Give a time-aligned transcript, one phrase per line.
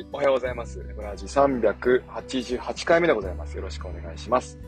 [0.00, 0.78] はい、おはようございます。
[0.96, 3.54] ブラジ388回目でございます。
[3.54, 4.58] よろしくお願いします。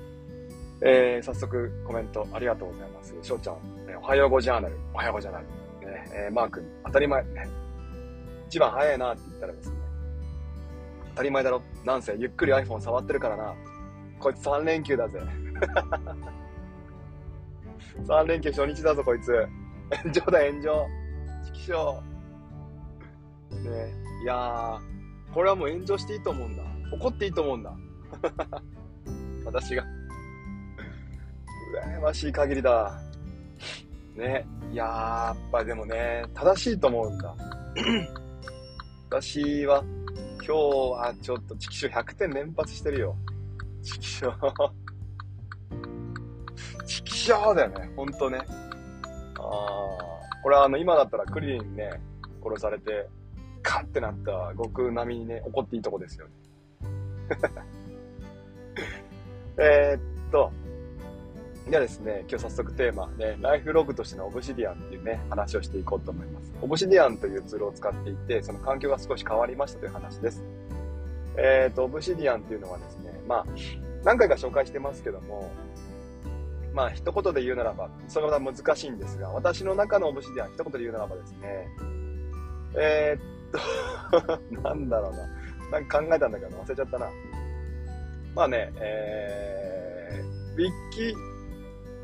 [0.83, 3.15] えー、早速コメントありがとうございます。
[3.23, 3.57] 翔ちゃん、
[3.89, 5.47] えーおはようごジャーナル、おはようごジャーナル。
[5.47, 5.51] ね、
[6.13, 7.25] えー、マー君、当たり前、
[8.49, 9.77] 一番早いなって言ったらですね、
[11.11, 11.63] 当たり前だろ。
[11.83, 13.55] なんせ、ゆっくり iPhone 触ってるからな。
[14.19, 15.19] こいつ3連休だぜ。
[18.05, 19.33] 3連休初日だぞ、こいつ。
[20.03, 20.87] 炎上だ、炎上。
[21.47, 22.03] チキショー。
[23.71, 23.95] ね
[24.25, 25.02] いやー、
[25.33, 26.63] これはもう炎上していいと思うんだ。
[26.93, 27.75] 怒っていいと思うんだ。
[29.47, 29.85] 私が。
[31.85, 33.01] 羨ましい限りだ。
[34.15, 34.47] ね。
[34.73, 37.35] や、っぱでもね、正しいと思うんだ。
[39.09, 39.83] 私は、
[40.45, 43.17] 今日はちょっとチキショー100点連発してるよ。
[43.83, 44.71] チキショー。
[46.87, 48.39] チキショーだよね、ほんとね。
[48.39, 51.91] あー、これはあの、今だったらクリリンね、
[52.43, 53.09] 殺されて、
[53.63, 56.33] カッてなった悟空並みにね、怒っていいとこですよね。
[59.59, 60.51] えっと、
[61.69, 66.53] ではですね、今日早速テーマ、ね、ライフログとしてのオブシディアンっていうね、話をしていこうと思います。
[66.61, 70.43] オブシディアンというツールを使っていて、その環境が少し変わりましたという話です。
[71.37, 73.47] えーっと、オブシディアンっていうのはですね、まあ、
[74.05, 75.51] 何回か紹介してますけども、
[76.75, 81.69] まあ、一言で言うならば、それは難しいんですが、私の中のオブシディアン、一言で言うならばですね、
[82.75, 83.42] えー、っ、
[84.63, 85.79] なんだろうな。
[85.79, 87.07] なんか考えたんだけど忘れちゃったな。
[88.35, 91.15] まあね、えー、ウィキ、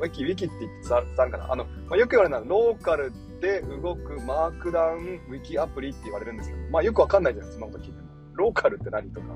[0.01, 1.53] ウィキ、ウィキって言って伝わるかな。
[1.53, 8.09] あの、まあ、よく言われるのは、ローカルで動くマークダウンウィキアプリって言われるんですけど、まあよくわかんないじゃないですか、そんなこと聞いても。
[8.35, 9.27] ローカルって何とか、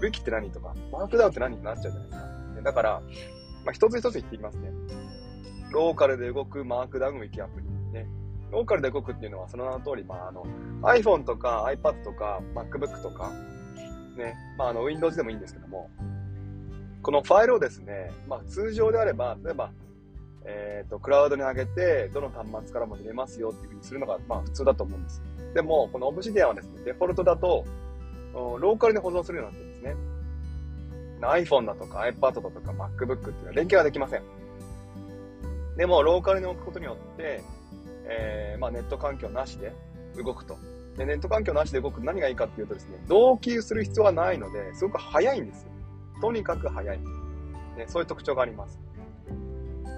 [0.00, 2.62] ウィキって何とか、マークダウンって何ってなっちゃうじゃないですか。
[2.62, 3.00] だから、
[3.64, 4.70] まあ一つ一つ言っていきますね。
[5.72, 7.66] ローカルで動くマークダウンウィキアプリ。
[7.92, 8.06] ね。
[8.50, 10.46] ローカルで動くっていうのはその名の通り、まあ、あの
[10.82, 13.32] iPhone とか iPad とか MacBook とか、
[14.16, 15.90] ね、まあ、あの Windows でもいいんですけども、
[17.02, 19.70] このファイルをですね、まあ、通常であれば、例えば、
[20.44, 25.22] えっ、と、クラウドに上げて、どの端末からも見れますよっていうふうにするのが、まあ、普通だと思うんです。
[25.54, 27.64] でも、この Obsidian はですね、デフォルトだと、
[28.34, 29.96] ローカルに保存するようになってるんですね。
[31.20, 34.22] iPhone だとか iPad だとか MacBook っていうのは連携はできません。
[35.76, 37.42] でも、ローカルに置くことによって、
[38.08, 39.72] えーまあ、ネット環境なしで
[40.16, 40.56] 動くと。
[40.96, 45.70] で、ネット環境なしで動くと何がいいかっていうとですね、同期する必要がないので、すごく早いんですよ。
[46.20, 46.98] とにかく早い。
[46.98, 48.80] ね、そういう特徴があります。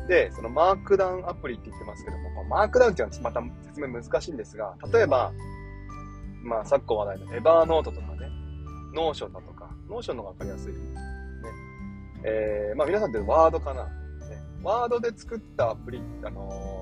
[0.08, 5.32] で、そのマークダウンアプリって言ってますけども、このマークダウンっていうのはまた説明難しいんですが、例えば、
[6.42, 8.30] まあ、昨今話題の Evernote とかね、
[8.94, 10.72] Notion だとか、 Notion の方がわかりやすい。
[10.72, 10.78] ね。
[12.24, 13.84] えー、まあ皆さんって Word かな。
[13.84, 13.90] ね、
[14.62, 16.77] Word で作ったアプリ、あのー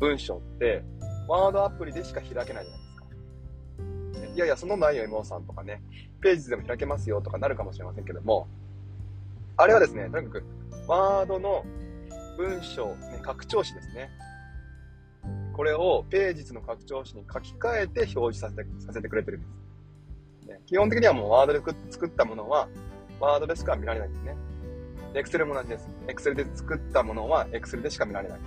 [0.00, 0.82] 文章って、
[1.28, 3.04] Word アプリでしか開けないじゃないですか。
[4.34, 5.82] いやいや、そのないよ、MO さんとかね、
[6.20, 8.48] Pages でも開けますよとかなるかもしれませんけども、
[9.56, 10.44] あれはですね、とにかく、
[10.88, 11.64] Word の
[12.36, 14.10] 文章、ね、拡張子ですね。
[15.52, 19.46] これをページの拡張子に書き換えて表示させてさせてくれてるんで
[20.46, 20.48] す。
[20.48, 22.68] ね、基本的にはもうワードで作ったものは、
[23.20, 24.36] ワードでしか見られないんですね。
[25.14, 25.88] エクセルも同じです。
[26.08, 28.40] エクセルで作ったものはエクセルでしか見られない。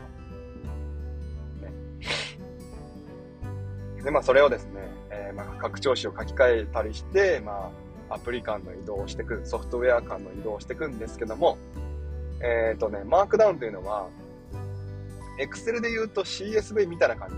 [4.06, 7.72] で、まあ、それをですね、えーまあ、拡張子を書き換えたりして、ま
[8.10, 11.58] あ、アプリ間の移動をしていく、ソフトウェア間の移動をしていくんですけども、
[12.40, 14.08] えっ、とね、マークダウンというのは、
[15.40, 17.36] Excel で言うと CSV みたいな感じ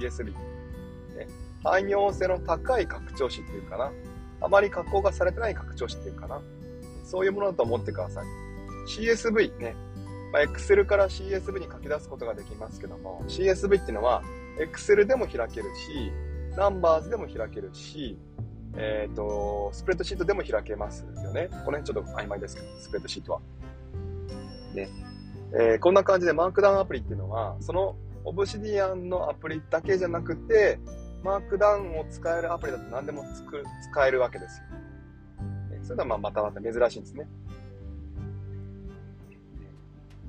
[0.00, 0.22] です。
[0.22, 0.32] CSV。
[0.32, 1.28] ね、
[1.62, 3.92] 汎用性の高い拡張子っていうかな。
[4.40, 6.40] あまり加工がされてない拡張子っていうかな。
[7.04, 8.26] そういうものだと思ってください。
[8.88, 9.76] CSV ね。
[10.32, 14.22] まあ、Excel から CSV に書き出すことができますけども、CSV っていうのは、
[14.58, 16.12] Excel でも開けるし、
[16.56, 18.18] Numbers でも開けるし、
[18.76, 21.48] えっ、と、スプレッドシートでも開けますよね。
[21.48, 23.40] この辺ちょっと曖昧ですけど、スプレッドシートは。
[24.74, 24.88] ね。
[25.54, 30.78] えーこんな感じでマークダウンアプリっていうのは、その Obsidian のアプリだけじゃなくて、
[31.22, 34.64] マークダウンを使えるアプリだと何でもつく使えるわけですよ。
[35.82, 37.26] それではまあまたまた珍しいんですね。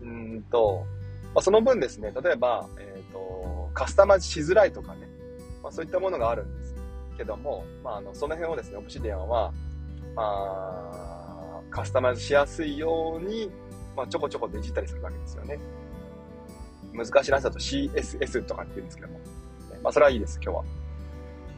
[0.02, 0.86] うんと、
[1.34, 5.08] まあ、その分ですね、例えば、えっ、と、カスタマイズしづらいとかね、
[5.62, 6.76] まあ、そういったものがあるんです
[7.18, 9.54] けども、まあ、あの、その辺をですね、オプシディアンは、
[10.16, 13.52] まあ、カスタマイズしやすいように、
[13.96, 15.60] まあ、ちょこちょこでいじったりするわけですよね。
[16.94, 19.20] 難しい話だと CSS とかって言うんですけども、
[19.84, 20.79] まあ、それはいいです、今日は。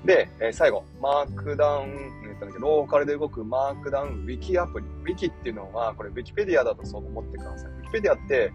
[0.06, 4.86] で、えー最後、マークダウン、えっとローカルで動くマークダウンウィキアプリ。
[4.86, 7.72] ウィキっていうのは、これウィキペディアだとそう思ってください。
[7.72, 8.52] ウィキペディアって、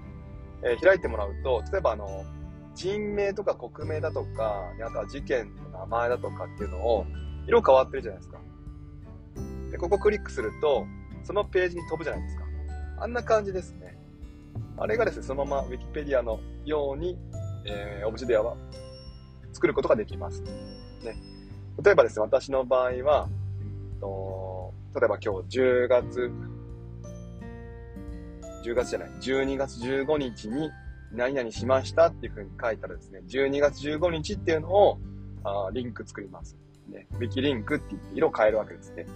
[0.62, 2.25] えー開いてもらうと、例えばあの、
[2.75, 7.06] 人名とか国名だとか、あとは事件の名前だとかっていうのを、
[7.46, 8.38] 色変わってるじゃないですか。
[9.70, 10.87] で、ここクリックすると、
[11.22, 12.44] そのページに飛ぶじゃないですか。
[12.99, 13.96] あんな感じですね。
[14.78, 17.19] あれがですね、そのまま Wikipedia のように、
[17.66, 18.56] えー、オブジェディアは
[19.52, 20.42] 作ることができます。
[20.42, 21.16] ね。
[21.82, 23.28] 例えばですね、私の場合は、
[24.00, 26.31] と例えば今日10月、
[28.64, 30.70] 10月じゃない、12月15日に
[31.12, 34.99] 何々しましたっていう風に書いたらですね、12月15日っていうのを
[35.44, 36.56] あリンク作ります。
[36.88, 39.06] ね、ウィキリンクって言って色変えるわけですね。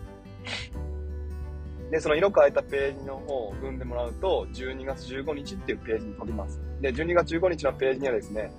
[1.91, 6.61] で、その色変えたページの方を踏んでもらうと、12月15日っていうページに飛びます。
[6.81, 8.53] で、12月15日のページにはですね、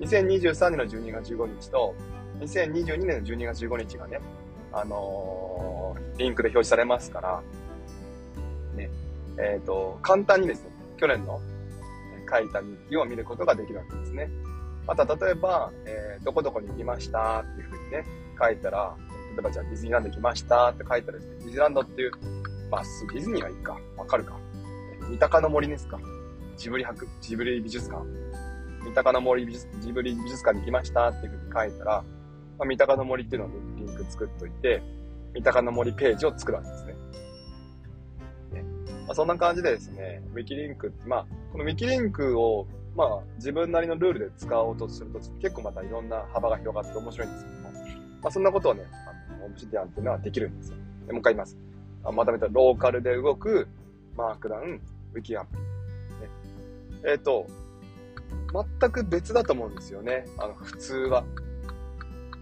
[0.00, 1.94] 2023年の12月15日と、
[2.40, 4.20] 2022年の12月15日がね、
[4.72, 7.42] あのー、リンクで表示されますから、
[8.76, 8.90] ね、
[9.38, 11.40] えっ、ー、と、簡単にですね、去年の
[12.30, 14.28] 書いた日記を見ることができるわけですね。
[14.86, 18.04] また、例えば、えー、どこどこに行きましたっていうふうにね、
[18.40, 18.94] 書いたら、
[19.32, 22.12] 例えばじゃあディズニーランド行きましたって書いたらですね、ディズニーランドっていう、
[22.70, 22.82] まあ、
[23.12, 24.36] ディズニーがいいか、わかるか。
[25.08, 25.98] 三鷹の森ですか。
[26.56, 28.02] ジブリ博、ジブリ美術館。
[28.84, 32.04] 三鷹の森美術、ジブリ美術館に行きましたっていうふうに書いたら、
[32.58, 34.82] まあ、三鷹の森っていうのをリンク作っといて、
[35.34, 36.92] 三鷹の森ページを作るわけですね。
[38.52, 38.62] ね
[39.06, 42.66] まあ、そんな感じでですね、ウィキリンクって、まあ、このウィキリンクを、
[42.96, 47.70] まあ、自分なりのルールで使おうとすると、結構またいろんな幅が広がって面白いんですけども、
[48.22, 50.76] まあ、そんなことをね、あの、オブシディアンっていうのはできるんですよ。
[51.06, 51.56] でもう一回言います。
[52.04, 53.68] あまとめたローカルで動く、
[54.16, 54.80] マークダウン、
[55.14, 55.56] ウィキアンプ。
[55.56, 55.62] ね、
[57.04, 57.46] えっ、ー、と、
[58.80, 60.26] 全く別だと思うんですよね。
[60.38, 61.24] あの、普通は。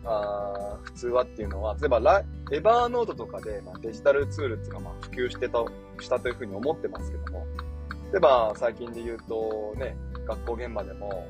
[0.06, 2.22] あ普通はっていうのは、例えばラ、
[2.52, 5.64] エバーノートとかで、まあ、デジタルツールっていうのがまあ普及してた、
[6.00, 7.46] したというふうに思ってますけども、
[8.12, 11.26] 例えば最近で言うとね、学校現場でも、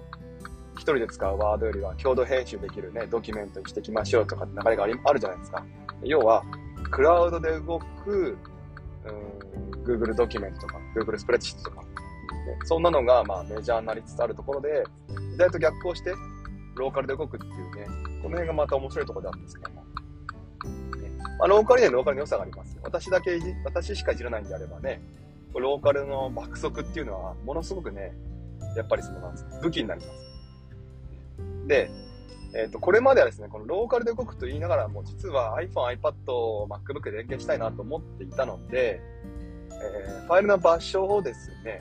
[0.75, 5.65] 一人で使うワードよりは共同編集できるね、ドキュメントにしていきましょうとかって流れがありあるじゃないですか。
[6.03, 6.45] 要は、
[6.91, 8.37] クラウドで動く、
[9.05, 11.89] うん、Google ドキュメントとか、Google スプレッドシートとか、ね、
[12.65, 14.85] そんなのがまあメジャーになりつつあるところで、
[15.33, 16.15] 時代と逆行して、
[16.77, 17.87] ローカルで動くっていうね、
[18.27, 19.83] この辺がまた面白いところなんですけども。
[19.83, 22.77] ねまあ、ローカルにはローカルの良さがあります。
[22.83, 25.01] 私だけ、私しかいじらないんであればね、
[25.55, 28.17] ローカルの爆速っていうのは、ものすごくね、
[28.77, 31.69] やっぱりその、なん武器になります。
[31.69, 31.89] で、
[32.53, 36.13] えっ、ー、と、これまではですね、このローカルで動くと言いながらも、実は iPhone、iPad、
[36.67, 39.01] MacBook で連携したいなと思っていたので、
[39.71, 41.79] えー、ファイルの場所をですね、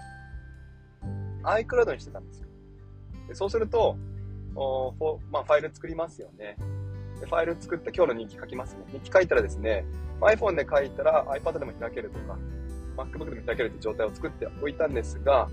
[1.42, 2.48] iCloud にしてたんですよ。
[3.30, 3.98] でそうすると、
[4.56, 6.56] おフまあ、ファイル作りますよね。
[7.20, 8.86] でファイル作って今日の日記書きますね。
[8.94, 9.86] 日記書いたらですね、
[10.22, 12.38] iPhone で書いたら iPad でも開けるとか、
[12.98, 15.50] MacBook でも開けるって状態を作っておいたんですが、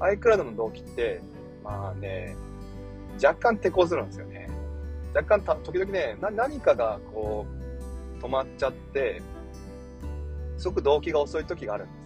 [0.00, 1.20] iCloud の同期って、
[1.62, 2.34] まあね、
[3.22, 4.48] 若干手こずるんですよね。
[5.14, 7.46] 若干た、時々ね、何かがこ
[8.18, 9.22] う、止まっちゃって、
[10.58, 11.92] すごく動機が遅い時があるんで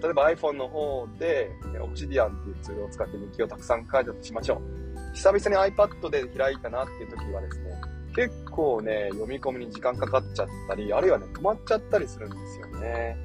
[0.00, 1.50] 例えば iPhone の方で、
[1.80, 5.14] Obsidian っていうツールを使って日記をたくさん書いたとしましょう。
[5.14, 7.80] 久々に iPad で開いたなっていう時はですね、
[8.14, 13.16] 結構ね、読み込みに時間かかっちゃったり、あるいはね、止まっちゃったりするんですよね。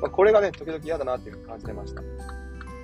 [0.00, 2.02] まあ、これがね、時々嫌だなっていうふうに感じてました。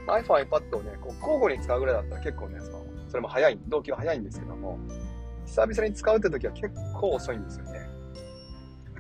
[0.06, 2.82] iPhone、iPad をね、こう交互に使うぐらいだったら結構ね、その
[3.12, 4.78] それも早い、動機は早いんですけども、
[5.44, 7.81] 久々に使うって時は結構遅いんですよね。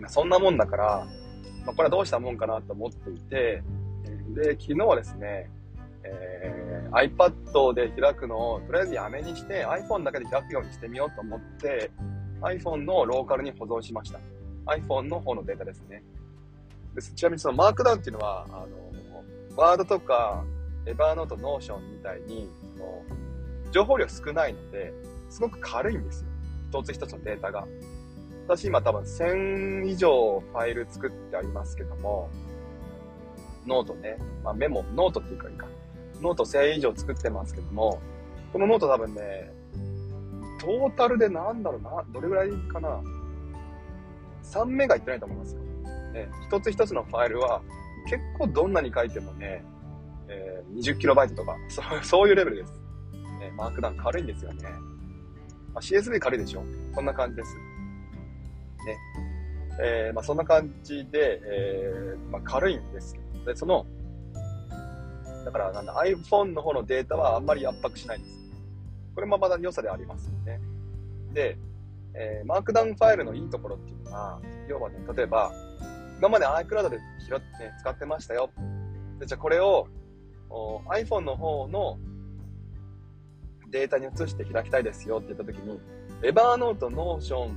[0.08, 1.06] そんなもんだから、
[1.64, 3.62] まあ、これはどうしたもんかなと思っていて、
[4.34, 5.50] で、昨日はですね、
[6.04, 11.90] えー、iPad で開くのをとりあえずやめにして iPhone だけで開くようにしてみようと思って
[12.40, 14.18] iPhone のローカルに保存しました。
[14.66, 16.02] iPhone の方のデータですね。
[16.94, 18.68] でちなみにそのマークダウンっていうのは、あの、
[19.56, 20.44] Word とか
[20.86, 23.02] Evernote、Notion みたいに、その
[23.70, 24.92] 情報量少ないので、
[25.30, 26.28] すごく軽いんですよ。
[26.70, 27.66] 一つ一つのデータが。
[28.48, 32.28] 私今多分1000以上ファイル作ってありますけども、
[33.66, 35.66] ノートね、まあ、メモ、ノートっていうかいいか。
[36.20, 38.00] ノート1000以上作ってますけども、
[38.52, 39.52] このノート多分ね、
[40.60, 43.00] トータルでなんだろうな、どれぐらいかな。
[44.44, 45.60] 3メガいってないと思いますよ。
[46.12, 47.62] ね、一つ一つのファイルは
[48.08, 49.64] 結構どんなに書いてもね、
[50.28, 52.72] えー、20キロバイトとか、 そうそういうレベルです。
[53.40, 54.62] ね、マークダウン軽いんですよね。
[55.72, 56.62] まあ、CSV 軽いでしょ
[56.94, 57.56] こんな感じです。
[57.56, 58.96] ね。
[59.80, 63.86] えー、まあ、そんな感じで、えー、まあ、軽いんですけで、その、
[65.44, 68.38] だからなんだ、iPhone の方のデータはあんまり圧迫しないんです。
[69.14, 70.60] これもまだ良さでありますよね。
[71.32, 71.58] で、
[72.14, 75.52] えー、マークダウンファイルのいいところっていうのは、要はね、例えば、
[76.18, 78.50] 今まで iCloud で拾って、ね、使ってましたよ。
[79.18, 79.88] でじゃあこれを
[80.88, 81.98] iPhone の方の
[83.70, 85.80] データに移して開きたいですよって言ったときに、
[86.22, 87.56] Evernote、Notion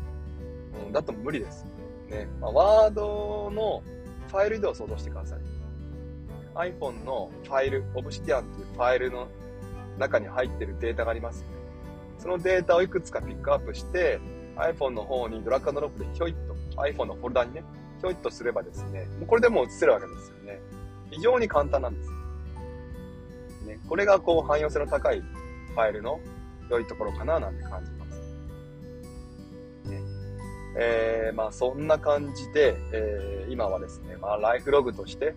[0.85, 1.65] うんだと無理です。
[2.09, 3.83] ね、まあ、 Word の
[4.27, 5.39] ファイル移動を想像してください。
[6.55, 9.27] iPhone のファイル、Obsidian というファイルの
[9.97, 11.55] 中に入ってるデータがありますよね。
[12.17, 14.19] そのデータをいくつかピックアップして、
[14.55, 17.63] iPhone の方にドラッグドロップでひょいっと、iPhone のフォルダにね、
[17.99, 20.59] ひょいっとすればですね、もうこれでもう映せるわけですよね。
[21.11, 22.09] 非常に簡単なんです。
[23.65, 26.19] ね、これがこう汎用性の高いファイルの
[26.69, 28.21] 良いところかななんて感じます。
[29.89, 30.01] ね
[30.77, 35.35] えー、まあそんな感じで、えー、今はですね、まあライフログとして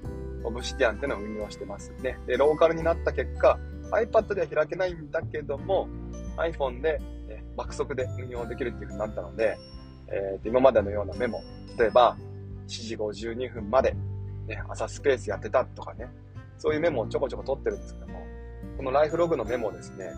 [0.50, 2.18] Obsidian っていうのを運用してますね。
[2.26, 3.58] で、ローカルになった結果、
[3.90, 5.88] iPad では開けないんだけども、
[6.36, 9.56] iPhone で、ね、爆速で運用できるっていう風になったので、
[10.08, 11.42] えー、今までのようなメモ、
[11.78, 12.16] 例えば、
[12.66, 13.94] 7時52分まで、
[14.46, 16.08] ね、朝スペースやってたとかね、
[16.58, 18.20] そういうメモをちょこちょこ取ってるんですけども、
[18.76, 20.12] このライフログのメモですね、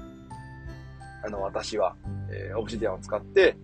[1.24, 1.96] あの、私は、
[2.30, 3.56] えー、オブシディアンを使って、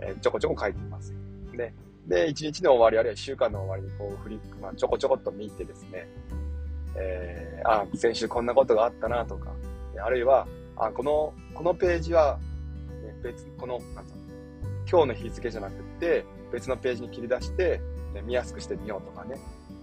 [0.00, 1.14] えー、ちょこちょこ書いています。
[1.56, 1.72] で、
[2.06, 6.08] で、1日の終わり、あるいは1週間の終わりにこう、フリック、まあ、ちょこちょこっと見てですね、
[6.96, 9.52] えー、あ、先週こんなことがあったなとか、
[10.04, 12.38] あるいは、あ、この、このページは、
[13.02, 14.22] ね、別、この、なんつうの
[14.90, 17.80] 今日の日付じゃなくて、別のページに切り出して、
[18.14, 19.38] ね、見やすくしてみようとかね、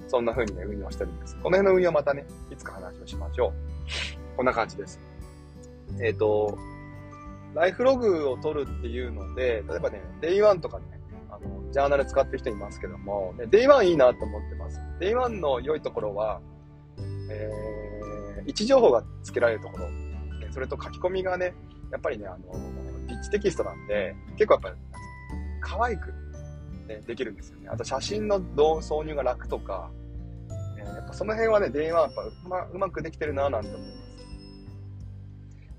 [0.08, 1.36] そんな風にね、運用してるんです。
[1.36, 4.38] この辺の運用またね、いつか話をしましょう。
[4.38, 5.00] こんな感じです。
[6.00, 6.58] えっ、ー、と、
[7.54, 10.99] ライフログを取るっていうので、例えばね、Day1 とかね、
[11.72, 14.80] ジャーナル使ってる人いますけども、ね、Day1 いいなと思ってます。
[15.00, 16.42] Day1 の良いところは、
[17.30, 19.88] えー、位置情報が付けられるところ、
[20.52, 21.54] それと書き込みがね、
[21.92, 22.54] やっぱりね、あの、
[23.08, 24.76] リッチテキストなんで、結構やっぱり、
[25.62, 26.14] 可愛く、
[26.88, 27.70] ね、できるんですよね。
[27.70, 29.92] あと写真の挿入が楽とか、
[30.80, 34.00] えー、やっぱその辺はね、電話はやっぱうまうまくできてるなぁなんて思います。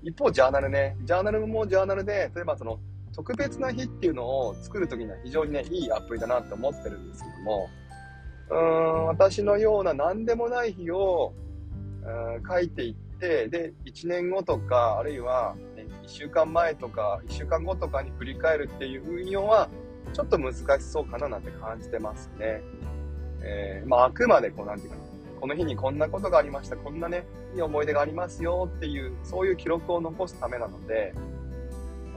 [0.03, 2.79] 一方、ジャーナルね、ジャーナルもジャーナルで、例えばその、
[3.15, 7.69] 特別な日っていうのを作るときには非常にね、いいアプリだなって思ってるんですけども、
[8.49, 11.41] うーん、私のような何でもない日を、うん
[12.47, 19.69] 書いていって、で、1年後とか、あるいは、ね、1週間前とか、1週間後とかに振り返るっていう運用は、
[20.13, 22.61] ちょっと難しそうかななんて感じてますね。
[23.43, 25.03] えー、まあ、あくまでこう、なんていうかな、
[25.39, 27.25] この日にこんなことがありました、こんなね、
[27.55, 31.13] いい思い出がありますよっていう、そういう記録を残すためなので、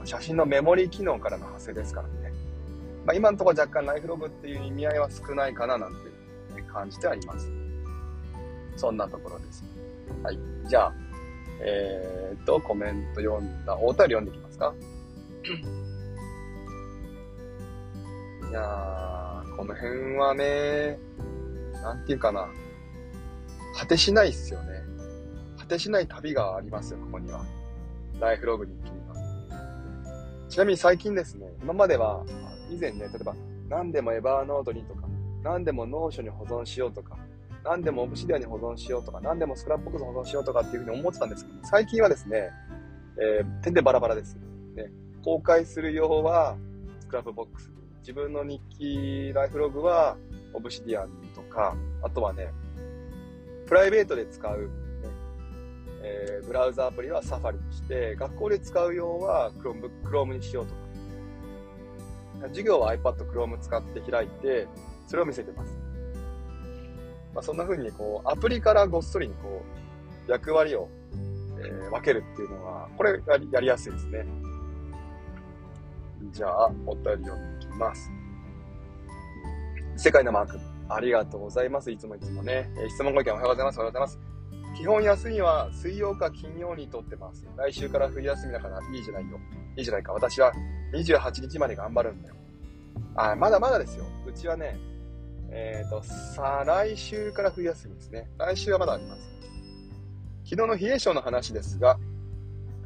[0.05, 2.33] 写真のメモリー機能からの派生ですからね。
[3.05, 5.97] まあ、今のところ若干ライフログっていう意味合いは少ないかななんて
[6.71, 7.51] 感じてはいます。
[8.75, 9.63] そんなところです。
[10.23, 10.39] はい。
[10.67, 10.93] じゃあ、
[11.61, 14.73] えー、っと、コメント読んだ、お便り読んでいきますか。
[18.49, 20.99] いやー、この辺はね、
[21.73, 22.49] なんていうかな、
[23.77, 24.83] 果てしないっすよね。
[25.57, 27.45] 果てしない旅がありますよ、ここには。
[28.19, 28.85] ライフログには。
[30.49, 32.23] ちなみに最近ですね、今までは、
[32.69, 33.35] 以前ね、例えば、
[33.69, 35.07] 何でも Evernote にとか、
[35.43, 37.17] 何でも Notion に保存しようとか、
[37.63, 42.51] 何でも Obsidian に保存しようとか、何でも Scrapbox 保存しようとかっていうふうに思ってたんですけど、最近はですね、
[43.17, 44.37] えー、てんでバラバラです。
[44.75, 44.91] ね、
[45.23, 46.55] 公開する用は
[46.99, 47.71] Scrapbox。
[47.99, 50.15] 自分の日記、ライフログは
[50.53, 52.51] Obsidian とか、あとはね、
[53.65, 54.69] プライベートで使う、
[56.05, 60.79] えー、ブラウザアプリはサファリにして、学校で使う用は Chrome, Chrome にしようとか。
[62.49, 64.67] 授業は iPad、Chrome 使って開いて、
[65.07, 65.73] それを見せてます。
[67.33, 69.63] まあ、そんな風にこう、アプリからごっそりにこ
[70.27, 70.87] う、役割を、
[71.59, 74.25] えー、分けるっていうのは、これやりやりやすいですね。
[76.31, 78.11] じゃあ、お便り読んでいきます。
[79.97, 80.59] 世界のマーク、
[80.89, 81.89] ありがとうございます。
[81.89, 82.69] いつもいつもね。
[82.77, 83.79] えー、質問ご意見おはようございます。
[83.79, 84.24] おはようございます。
[84.75, 87.47] 基本休みは水曜か金曜にとってます。
[87.55, 89.39] 来週から冬休みだからいいじゃないよ。
[89.77, 90.11] いいじゃないか。
[90.11, 90.51] 私は
[90.93, 92.35] 28日まで頑張るんだよ。
[93.15, 94.05] あ、まだまだですよ。
[94.27, 94.77] うちはね、
[95.49, 98.29] えっ、ー、と、さあ、来週から冬休みですね。
[98.37, 99.21] 来週はまだあります。
[100.43, 101.97] 昨日の冷え性の話ですが、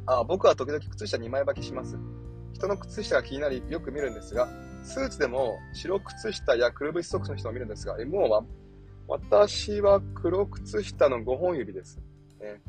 [0.06, 1.98] あ僕は時々靴下2枚履きします。
[2.52, 4.48] 人の靴下が気になりよく見るんですが、
[4.82, 8.44] スーツでも白靴下やくるぶしソックスの人を見るんですが、MO は
[9.08, 11.98] 私は黒靴下の5本指です。
[12.40, 12.60] ね、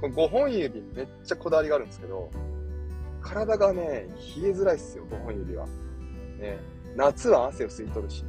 [0.00, 2.30] この5本指めっちゃこだわりがあるんですけど、
[3.20, 5.66] 体がね、冷えづらいっすよ、5本指は。
[6.38, 6.58] ね、
[6.96, 8.24] 夏は汗を吸い取るし。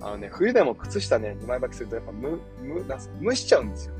[0.00, 2.84] あのね、冬でも靴下ね、2枚履きするとやっぱむ、む、
[3.22, 3.94] 蒸しちゃうんですよ。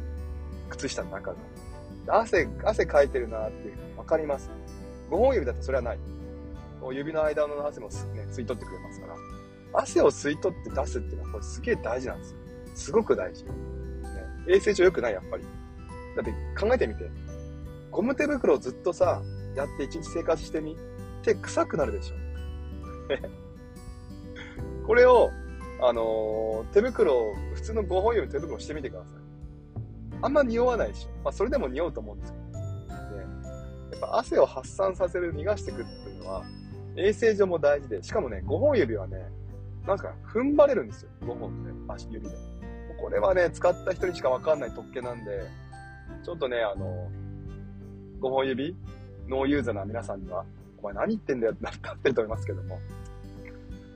[0.71, 2.21] 靴下の中が。
[2.21, 4.51] 汗、汗かいてるなってわかります。
[5.11, 5.99] 5本指だとそれはない。
[6.93, 7.95] 指の間の汗も、ね、
[8.31, 9.15] 吸い取ってくれますから。
[9.77, 12.39] 汗を吸い取って出すっていうのはこれすげえ大事なんですよ。
[12.75, 13.45] すごく大事。
[13.45, 13.51] ね、
[14.49, 15.45] 衛生上良くない、やっぱり。
[16.17, 17.11] だって考えてみて。
[17.91, 19.23] ゴム手袋をずっとさ、
[19.55, 20.77] やって一日生活してみ。
[21.23, 22.15] 手臭くなるでしょ。
[24.87, 25.31] これを、
[25.83, 29.13] あのー、手袋、普通の5本指の手袋をしてみてください。
[30.23, 31.11] あんま匂わないでしょ。
[31.25, 32.45] まあ、それでも匂うと思うんですけど。
[32.45, 32.59] ね、
[33.93, 36.45] やっぱ汗を発散させる、逃がしていくっていうのは、
[36.97, 39.31] 衛生上も大事で、しかもね、5本指はね、
[39.87, 41.11] なんか踏ん張れるんですよ。
[41.23, 42.37] 5本で、足指で。
[43.01, 45.47] これはね、使った人にしかわかんない特権なんで、
[46.25, 47.09] ちょっとね、あの、
[48.21, 48.75] 5本指、
[49.29, 50.45] ノーユーザーな皆さんには、
[50.79, 52.79] お前何言ってんだよってなってると思いますけども。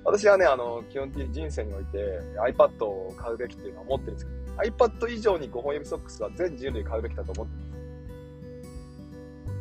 [0.04, 7.70] 私はね、あの、基本的に人生において iPad を買うべきっていうのは思ってるんですけど、iPad 以上に5本指ソックスは全人類買うべきだと思ってます。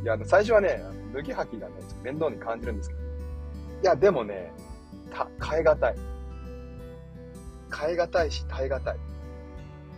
[0.03, 0.81] いや、最初はね、
[1.13, 4.53] 脱ぎ履きがね、面倒に感じるんですけど、いや、でもね、
[5.11, 5.95] た、変え難い。
[7.75, 8.97] 変え難いし、耐え難い。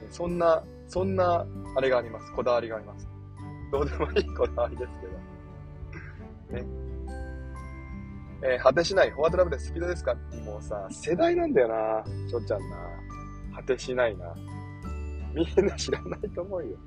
[0.10, 2.32] そんな、そんな、あれがあります。
[2.34, 3.08] こだわりがあります。
[3.72, 4.92] どうでもいいこだわりです
[6.50, 6.62] けど。
[6.62, 6.68] ね。
[8.44, 10.16] えー、果てしない、フォワードラブでスピードですか？
[10.46, 12.78] もうさ、世代なんだよな、ちょっちゃんな。
[13.56, 14.34] 果てしないな。
[15.34, 16.78] みんな知らないと思うよ。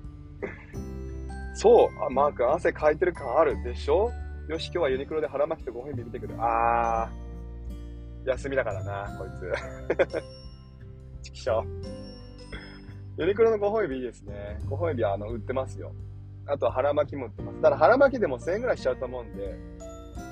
[1.55, 4.11] そう、あマー君汗かいてる感あるでしょ？
[4.49, 6.35] よし、今日はユニクロで腹巻きと5本指見てくる。
[6.39, 9.51] あー、休みだからな、こいつ。
[11.25, 11.65] ちくしょ
[13.19, 13.23] う。
[13.23, 14.61] ユニクロの5本指いいですね。
[14.67, 15.93] 5本指はあの売ってますよ。
[16.47, 17.61] あと腹巻きも売ってます。
[17.63, 19.57] ただ腹巻きでも1000円ぐらいしちゃうと思うんで、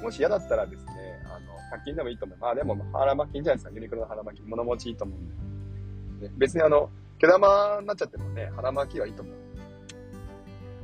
[0.03, 0.93] もし嫌だったらですね、
[1.25, 2.39] あの、100均でもいいと思う。
[2.39, 3.71] まあでも腹巻きいいんじゃないですか。
[3.75, 4.47] ユニクロの腹巻き。
[4.47, 6.29] 物持ちいいと思うんで。
[6.29, 9.35] ね、別にあの、毛玉になっちゃってもね、腹巻きはいいと思う。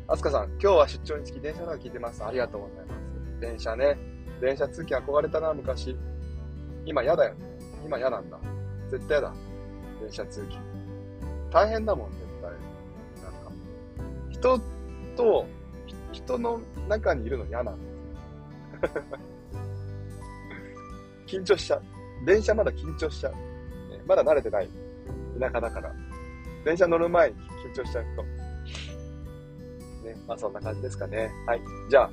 [0.07, 2.25] あすかさん、今日は出張につき電車の中聞いてます。
[2.25, 3.41] ありがとうございます。
[3.41, 3.99] 電車ね。
[4.41, 5.97] 電車通勤憧れたな、昔。
[6.87, 7.45] 今嫌だよね。
[7.85, 8.38] 今嫌なんだ。
[8.88, 9.48] 絶対嫌だ。
[10.09, 10.59] 電車通勤。
[11.50, 12.50] 大変だもん、絶対。
[13.23, 13.53] なんか。
[14.31, 14.59] 人
[15.17, 15.47] と、
[16.12, 17.87] 人の中にいるの嫌なんで
[21.27, 21.27] す。
[21.37, 21.83] 緊張しちゃう。
[22.25, 23.32] 電車まだ緊張しちゃう。
[23.32, 24.69] ね、まだ慣れてない。
[25.39, 25.95] 田舎だから。
[26.65, 28.23] 電車乗る前に緊張しちゃうと。
[30.09, 31.30] ね、まあそんな感じですかね。
[31.47, 31.61] はい。
[31.91, 32.11] じゃあ、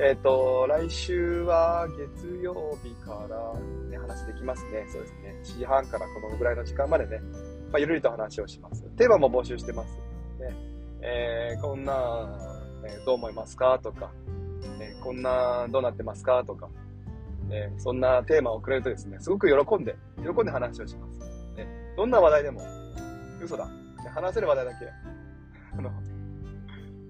[0.00, 3.52] えっ、ー、と、来週は月曜日から、
[3.88, 4.86] ね、話できますね。
[4.90, 5.36] そうですね。
[5.44, 7.20] 7時半からこのぐらいの時間までね、
[7.70, 8.82] まあ、ゆるりと話をします。
[8.96, 9.96] テーマも募集してます。
[10.40, 10.56] ね、
[11.00, 12.28] えー、こんな、
[12.84, 14.10] えー、どう思いますかとか、
[14.80, 16.68] えこんな、どうなってますかとか、
[17.50, 21.20] えそんなテーマをくれるとですね、すごく喜んで、喜んで話をします。
[21.56, 22.62] ね、どんな話題でも、
[23.40, 23.68] 嘘だ。
[24.12, 24.86] 話せる話題だけ、
[25.78, 25.90] あの、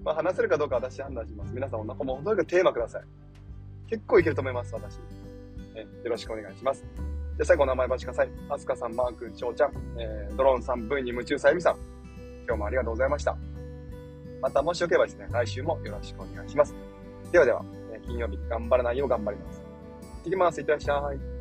[0.05, 1.51] まあ、話せるかどうか私判断します。
[1.51, 3.01] 皆さん、もうとにかくテーマください。
[3.89, 4.99] 結構いけると思います、私。
[5.73, 6.85] えよろしくお願いします。
[7.37, 8.29] じゃ最後お名前ばしください。
[8.47, 11.77] アスカさん、マーク、翔ちゃん、えー、ドローンさん、V に夢中さゆみさん。
[12.45, 13.35] 今日もありがとうございました。
[14.41, 16.75] また、もしよければですね、来週もよろしくお願いします。
[17.31, 19.59] ではでは、え金曜日、頑張らないよう頑張ります。
[19.59, 20.61] 行ってきます。
[20.61, 21.34] いってらっしゃい。